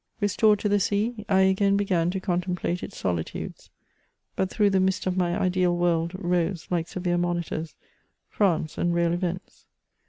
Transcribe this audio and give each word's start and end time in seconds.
Restored 0.19 0.57
to 0.61 0.67
the 0.67 0.79
sea, 0.79 1.23
I 1.29 1.41
again 1.41 1.77
began 1.77 2.09
to 2.09 2.19
contemplate 2.19 2.81
its 2.81 2.97
solitudes; 2.97 3.69
but 4.35 4.49
through 4.49 4.71
the 4.71 4.79
mist 4.79 5.05
of 5.05 5.15
my 5.15 5.39
ideal 5.39 5.77
world 5.77 6.13
rose, 6.15 6.65
like 6.71 6.87
severe 6.87 7.19
monitors, 7.19 7.75
France 8.27 8.79
and 8.79 8.95
real 8.95 9.13
events. 9.13 9.67